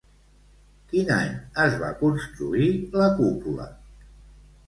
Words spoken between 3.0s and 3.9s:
la cúpula?